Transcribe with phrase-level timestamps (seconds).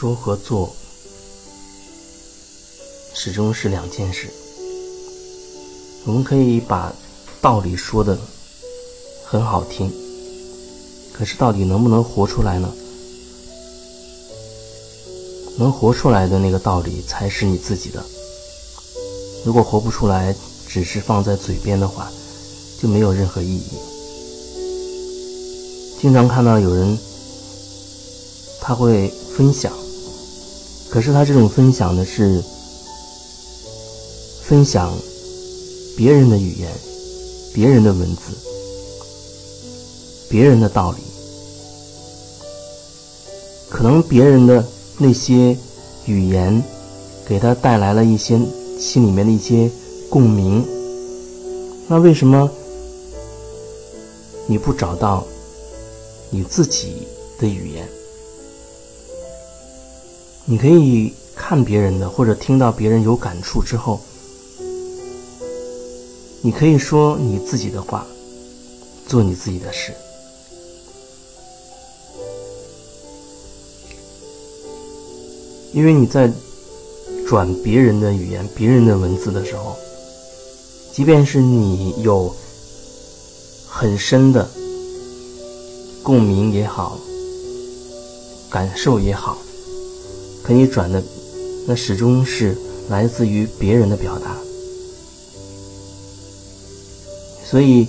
[0.00, 0.72] 说和做
[3.16, 4.28] 始终是两件事。
[6.04, 6.94] 我们可以把
[7.40, 8.16] 道理说的
[9.26, 9.92] 很好听，
[11.12, 12.72] 可是到底能不能活出来呢？
[15.58, 18.00] 能活出来的那个道理才是你自己的。
[19.44, 20.32] 如果活不出来，
[20.68, 22.08] 只是放在嘴边的话，
[22.80, 23.72] 就没有任何意义。
[26.00, 26.96] 经常看到有人
[28.60, 29.72] 他会分享，
[30.90, 32.42] 可是他这种分享的是
[34.42, 34.92] 分享
[35.96, 36.70] 别人的语言、
[37.54, 38.32] 别人的文字、
[40.28, 40.98] 别人的道理，
[43.68, 44.64] 可能别人的。
[45.00, 45.56] 那些
[46.06, 46.60] 语言
[47.24, 48.36] 给他带来了一些
[48.80, 49.70] 心里面的一些
[50.10, 50.66] 共鸣。
[51.86, 52.50] 那为什么
[54.48, 55.24] 你不找到
[56.30, 57.06] 你自己
[57.38, 57.88] 的语言？
[60.50, 64.00] 你可以看别人的，或者听到别人有感触之后，
[66.40, 68.06] 你可以说你自己的话，
[69.06, 69.92] 做你自己的事。
[75.74, 76.32] 因为你在
[77.26, 79.76] 转别人的语言、别人的文字的时候，
[80.90, 82.34] 即便是你有
[83.68, 84.48] 很深的
[86.02, 86.98] 共鸣也好、
[88.48, 89.36] 感受也好，
[90.48, 91.02] 可你转的
[91.66, 92.56] 那始终是
[92.88, 94.34] 来自于别人的表达，
[97.44, 97.86] 所以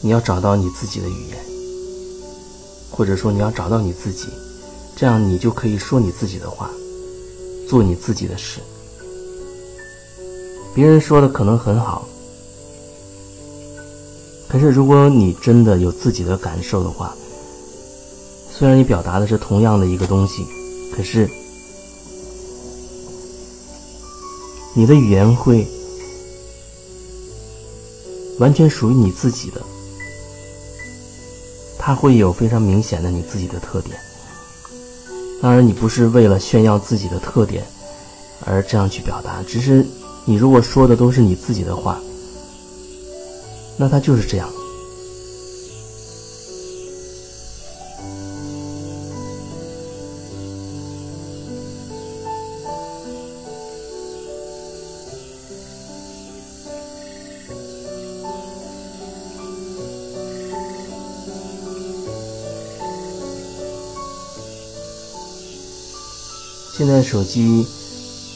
[0.00, 1.38] 你要找到你自己的语言，
[2.88, 4.28] 或者说你要找到你自己。
[4.94, 6.70] 这样，你就可以说你自己的话，
[7.68, 8.60] 做你自己的事。
[10.72, 12.06] 别人说的可能很好，
[14.48, 17.12] 可是如果你真的有自己的感受的话，
[18.56, 20.46] 虽然你表达的是同样的一个东西，
[20.96, 21.28] 可是
[24.74, 25.66] 你的语言会
[28.38, 29.60] 完全属于你自己的，
[31.78, 33.96] 它会有非常明显的你自己的特点。
[35.40, 37.64] 当然，你不是为了炫耀自己的特点
[38.46, 39.84] 而这样去表达，只是
[40.24, 42.00] 你如果说的都是你自己的话，
[43.76, 44.48] 那他就是这样。
[67.02, 67.66] 手机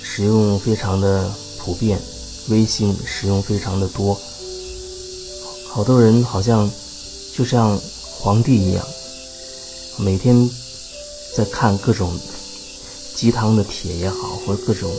[0.03, 2.00] 使用非常的普遍，
[2.49, 4.19] 微信使用非常的多，
[5.69, 6.71] 好多人好像
[7.34, 7.78] 就像
[8.19, 8.87] 皇帝一样，
[9.99, 10.49] 每天
[11.37, 12.19] 在看各种
[13.15, 14.91] 鸡汤的帖也好，或者各种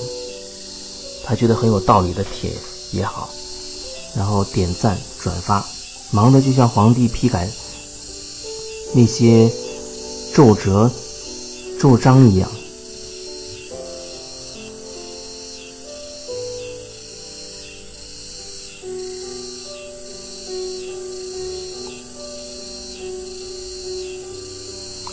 [1.26, 2.52] 他觉得很有道理的帖
[2.92, 3.30] 也好，
[4.16, 5.66] 然后点赞转发，
[6.12, 7.50] 忙得就像皇帝批改
[8.94, 9.52] 那些
[10.34, 10.90] 奏折
[11.80, 12.50] 奏章一样。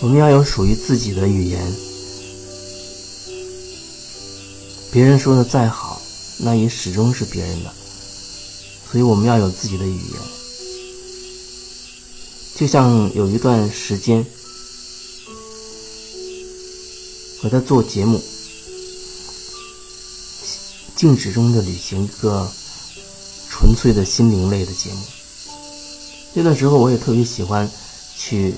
[0.04, 1.74] 我们要有属于自己的语言。
[4.92, 5.98] 别人说的再好，
[6.40, 7.72] 那也始终是别人的。
[8.92, 10.20] 所以我们要有自己的语言。
[12.54, 14.22] 就像有一段时间，
[17.42, 18.18] 我在做节目，
[20.94, 22.46] 《静止中的旅行》，一个
[23.48, 25.00] 纯粹的心灵类的节目。
[26.34, 27.66] 那段时候，我也特别喜欢
[28.18, 28.54] 去。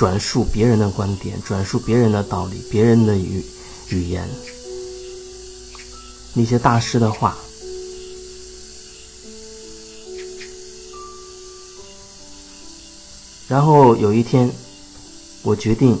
[0.00, 3.44] 转述别人的观点，转述别人的道理，别人的语
[3.90, 4.26] 语言，
[6.32, 7.36] 那些大师的话。
[13.46, 14.50] 然后有一天，
[15.42, 16.00] 我决定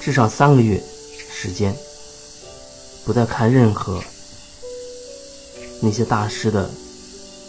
[0.00, 0.82] 至少三个月
[1.30, 1.76] 时间，
[3.04, 4.02] 不再看任何
[5.82, 6.70] 那些大师的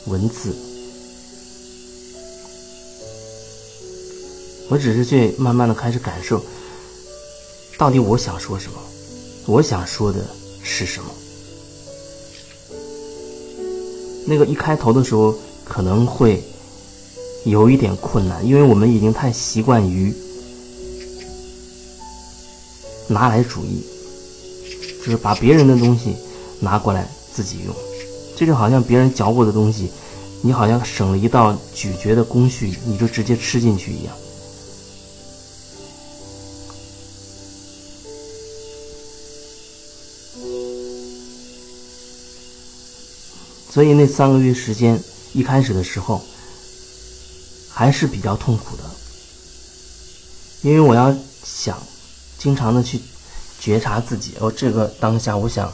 [0.08, 0.67] 文字。
[4.70, 6.44] 我只是去慢慢的开始感受，
[7.78, 8.78] 到底我想说什么，
[9.46, 10.20] 我想说的
[10.62, 11.10] 是什么。
[14.26, 15.34] 那个一开头的时候
[15.64, 16.44] 可能会
[17.46, 20.14] 有一点困难，因为我们已经太习惯于
[23.08, 23.86] 拿来主义，
[25.00, 26.14] 就是把别人的东西
[26.60, 27.74] 拿过来自己用，
[28.36, 29.90] 这就好像别人嚼过的东西，
[30.42, 34.14] 你好像省了一道咀嚼的工序，你就直接吃进去一样。
[43.78, 45.00] 所以那三个月时间，
[45.34, 46.20] 一开始的时候
[47.72, 48.84] 还是比较痛苦的，
[50.64, 51.78] 因为我要想
[52.40, 53.00] 经常的去
[53.60, 55.72] 觉察自己，哦，这个当下我想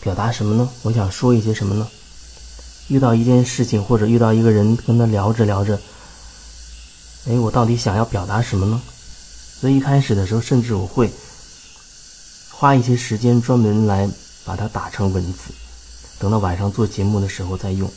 [0.00, 0.66] 表达什么呢？
[0.80, 1.86] 我想说一些什么呢？
[2.88, 5.78] 遇到一件事情或者遇到一个人，跟他聊着聊着，
[7.28, 8.80] 哎，我到底想要表达什么呢？
[9.60, 11.12] 所以一开始的时候，甚至我会
[12.48, 14.08] 花一些时间专门来
[14.42, 15.52] 把它打成文字，
[16.18, 17.90] 等到晚上做节目的时候再用。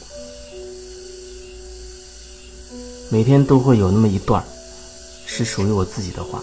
[3.09, 4.43] 每天都会有那么一段
[5.25, 6.41] 是属于我自己的话。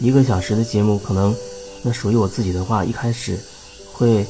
[0.00, 1.34] 一个小时的节目，可能
[1.82, 3.38] 那属于我自己的话，一开始
[3.92, 4.26] 会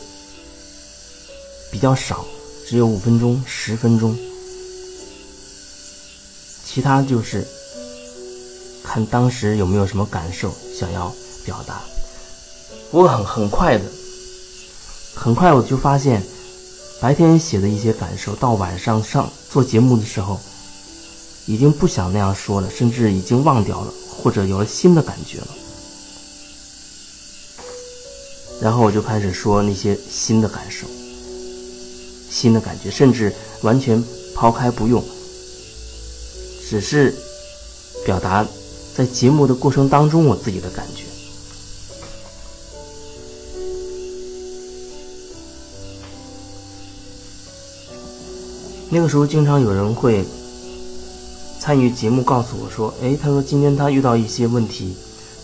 [1.71, 2.25] 比较少，
[2.67, 4.17] 只有五分钟、十分钟，
[6.65, 7.47] 其他就是。
[8.91, 11.15] 看当时有没有什么感受想要
[11.45, 11.83] 表达，
[12.91, 13.85] 不过很很快的，
[15.20, 16.23] 很快我就发现，
[17.00, 20.38] 白天写的一些感受，到晚上上做节目的时候，
[21.47, 25.49] 已经不想那样说了，甚至已经忘掉了，或者有了新的感觉了。
[28.61, 30.87] 然后我就开始说那些新的感受、
[32.31, 34.03] 新的感觉，甚至完全
[34.37, 35.03] 抛开不用，
[36.69, 37.12] 只是
[38.06, 38.47] 表达。
[38.97, 41.05] 在节目的过程当中，我自己的感觉。
[48.90, 50.25] 那个时候，经常有人会
[51.61, 54.96] 参与节目，告诉我说：“哎，他说今天他遇到一些问题，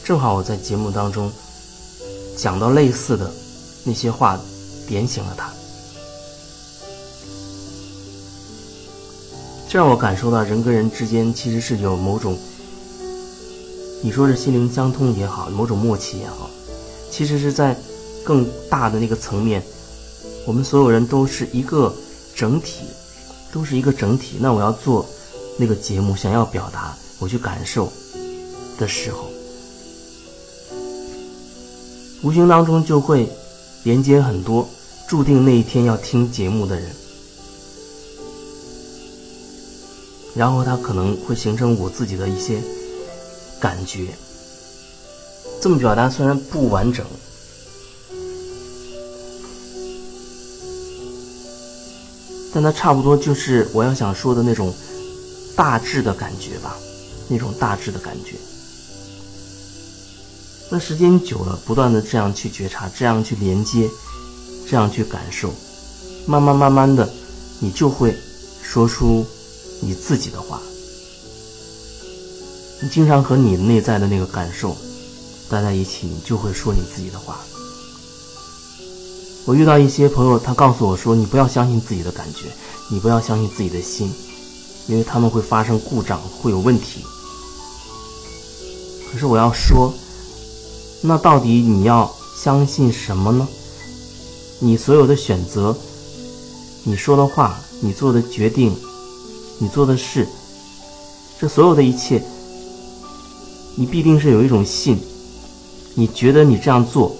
[0.03, 1.31] 正好我在节目当中
[2.37, 3.31] 讲到类似的
[3.85, 4.41] 那些话，
[4.89, 5.53] 点醒了他。”
[9.69, 12.39] 这让我感受到人跟人之间其实是有某种。
[14.01, 16.49] 你说是心灵相通也好，某种默契也好，
[17.11, 17.77] 其实是在
[18.23, 19.63] 更大的那个层面，
[20.47, 21.95] 我们所有人都是一个
[22.35, 22.85] 整体，
[23.55, 24.37] 都是一个整体。
[24.41, 25.07] 那我要做
[25.57, 27.91] 那个节目，想要表达，我去感受
[28.77, 29.31] 的时候，
[32.23, 33.29] 无形当中就会
[33.85, 34.69] 连接很多
[35.09, 36.91] 注定那一天要听节目的人，
[40.35, 42.61] 然后他可能会形成我自己的一些。
[43.61, 44.09] 感觉
[45.59, 47.07] 这么表达虽然不完整，
[52.55, 54.73] 但它差不多就是我要想说的那种
[55.57, 56.77] 大致的感觉吧，
[57.27, 58.37] 那种大致的感觉。
[60.71, 63.91] 那时间久了，不断的这样去觉察，这样去连接，
[64.69, 65.53] 这样去感受，
[66.27, 67.13] 慢慢慢慢的，
[67.59, 68.17] 你就会
[68.63, 69.27] 说出
[69.81, 70.63] 你自己的话。
[72.81, 74.77] 你经常和你内在的那个感受
[75.49, 77.41] 待在一起，你就会说你自己的话。
[79.47, 82.49] 我遇到一些朋友，他告诉我说：“你不要相信自己的感觉，
[82.91, 84.11] 你不要相信自己的心，
[84.87, 87.05] 因为他们会发生故障，会有问题。”
[89.13, 89.93] 可是我要说，
[91.03, 92.11] 那到底你要
[92.43, 93.47] 相信什么呢？
[94.61, 95.77] 你所有的选择，
[96.83, 98.75] 你说的话，你做的决定，
[99.59, 100.27] 你做的事，
[101.39, 102.23] 这所有的一切。
[103.77, 104.99] 你必定是有一种信，
[105.95, 107.15] 你觉得你这样做，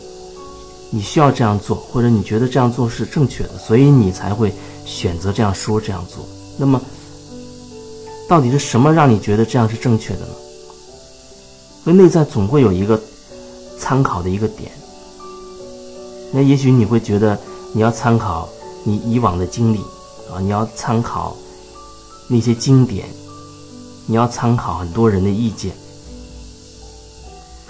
[0.91, 4.53] 你需要这样做，或者你觉得这样做是正确的，所以你才会
[4.85, 6.25] 选择这样说这样做。
[6.57, 6.81] 那么，
[8.29, 10.35] 到底是什么让你觉得这样是正确的呢？
[11.83, 13.01] 所以内在总会有一个
[13.79, 14.71] 参考的一个点。
[16.33, 17.39] 那也许你会觉得
[17.73, 18.49] 你要参考
[18.83, 19.79] 你以往的经历
[20.33, 21.37] 啊，你要参考
[22.29, 23.07] 那些经典，
[24.07, 25.75] 你要参考很多人的意见。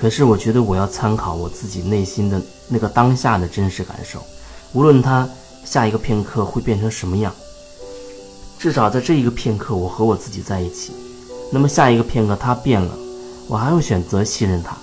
[0.04, 4.22] 可是，我觉得我要参考我自己内心的那个当下的真实感受，
[4.74, 5.26] 无论它
[5.64, 7.34] 下一个片刻会变成什么样，
[8.58, 10.92] 至少在这一个片刻，我和我自己在一起。
[11.50, 12.94] 那么下一个片刻它变了，
[13.48, 14.76] 我还会选择信任它。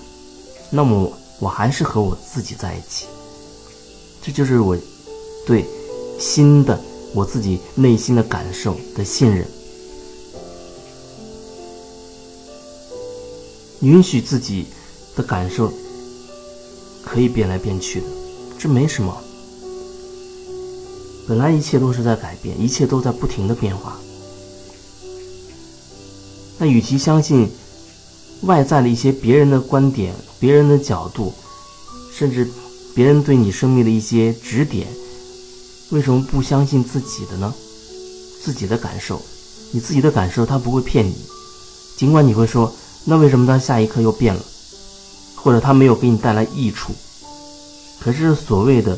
[0.72, 3.06] 那么我还是和我自己在一起。
[4.24, 4.76] 这就是我
[5.46, 5.64] 对
[6.18, 6.82] 新的
[7.14, 9.48] 我自己内心的感受的信任，
[13.82, 14.66] 允许自己。
[15.22, 15.72] 的感受
[17.04, 18.08] 可以变来变去的，
[18.58, 19.16] 这没什么。
[21.28, 24.00] 本来一切都是在改变，一切都在不停的变化。
[26.58, 27.50] 那与其相信
[28.42, 31.34] 外在的一些别人的观点、别人的角度，
[32.12, 32.50] 甚至
[32.96, 34.88] 别人对你生命的一些指点，
[35.92, 37.54] 为什么不相信自己的呢？
[38.44, 39.22] 自己的感受，
[39.72, 41.16] 你自己的感受，他不会骗你。
[41.96, 42.74] 尽管你会说，
[43.06, 44.44] 那为什么他下一刻又变了？
[45.44, 46.94] 或者他没有给你带来益处，
[48.00, 48.98] 可是所谓的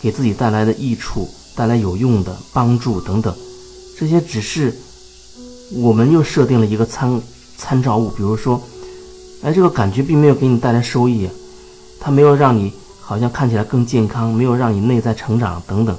[0.00, 3.34] 给自己带来的益处、带来有用的帮助等等，
[3.98, 4.74] 这些只是
[5.74, 7.20] 我们又设定了一个参
[7.58, 8.08] 参照物。
[8.08, 8.60] 比如说，
[9.42, 11.28] 哎，这个感觉并没有给你带来收益，
[12.00, 15.94] 它没有让你好像看起来更健康，没有让你内在成长等等，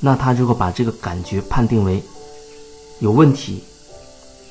[0.00, 2.02] 那他如果把这个感觉判定为
[3.00, 3.64] 有问题，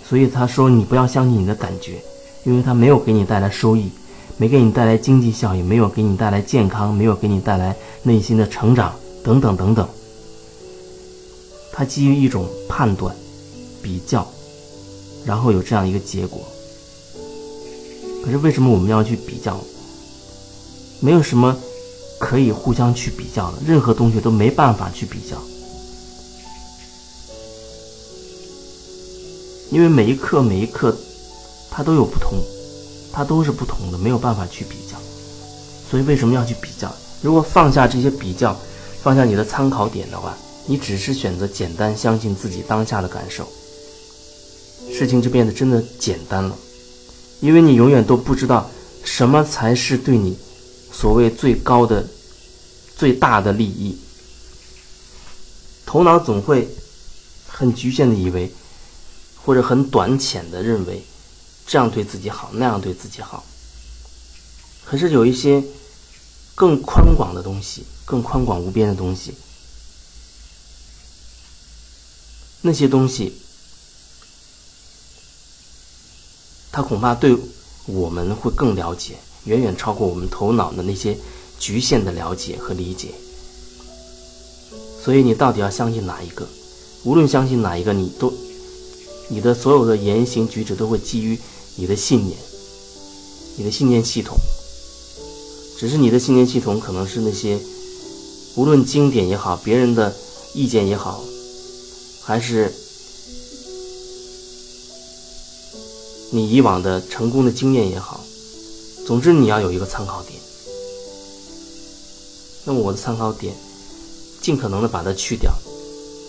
[0.09, 2.01] 所以他说你不要相信你的感觉，
[2.43, 3.91] 因为它没有给你带来收益。
[4.37, 9.87] 没给你带来经济效益，没有给你带来健康，没有给你带来内心的成长，等等等等。
[11.71, 13.15] 它基于一种判断、
[13.81, 14.27] 比较，
[15.25, 16.41] 然后有这样一个结果。
[18.23, 19.59] 可是为什么我们要去比较？
[20.99, 21.55] 没有什么
[22.19, 25.37] 可以互相去比较的，任何东西都没办法去比较，
[29.69, 30.95] 因为每一刻每一刻，
[31.69, 32.37] 它都有不同。
[33.15, 34.97] 它都是不同的，没有办法去比较，
[35.87, 36.91] 所以为什么要去比较？
[37.21, 38.59] 如果放下这些比较，
[39.03, 43.47] 放下你的参考点的话，你只是选择简单相信自己当下的感受，
[44.91, 46.57] 事情就变得真的简单了，
[47.39, 48.67] 因为你永远都不知道
[49.03, 50.35] 什么才是对你
[50.91, 52.03] 所谓最高的、
[52.97, 53.95] 最大的利益，
[55.85, 56.67] 头脑总会
[57.47, 58.51] 很局限的以为，
[59.45, 61.03] 或者很短浅的认为。
[61.73, 63.43] 这样对自己好，那样对自己好。
[64.85, 65.63] 可是有一些
[66.53, 69.33] 更宽广的东西，更宽广无边的东西，
[72.61, 73.33] 那些东西，
[76.71, 77.35] 他恐怕对
[77.87, 79.15] 我们会更了解，
[79.45, 81.17] 远远超过我们头脑的那些
[81.57, 83.15] 局限的了解和理解。
[85.03, 86.47] 所以你到底要相信哪一个？
[87.03, 88.31] 无论相信哪一个，你都
[89.27, 91.35] 你的所有的言行举止都会基于。
[91.75, 92.37] 你的信念，
[93.57, 94.37] 你的信念系统，
[95.77, 97.59] 只是你的信念系统可能是那些，
[98.55, 100.15] 无论经典也好，别人的
[100.53, 101.23] 意见也好，
[102.21, 102.71] 还是
[106.29, 108.23] 你以往的成功的经验也好，
[109.05, 110.39] 总之你要有一个参考点。
[112.65, 113.53] 那么我的参考点，
[114.41, 115.51] 尽可能的把它去掉，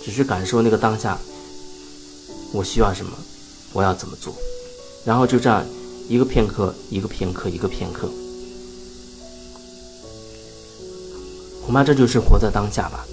[0.05, 1.19] 只是感受那个当下，
[2.51, 3.13] 我需要什么，
[3.73, 4.35] 我要怎么做。
[5.05, 5.65] 然后就这样，
[6.09, 8.09] 一个片刻，一个片刻，一个片刻，
[11.65, 13.05] 恐怕这就是活在当下吧。